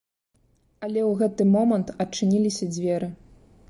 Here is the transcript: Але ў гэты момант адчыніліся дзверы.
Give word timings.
Але 0.87 1.01
ў 1.09 1.21
гэты 1.21 1.43
момант 1.57 1.95
адчыніліся 2.07 2.65
дзверы. 2.77 3.17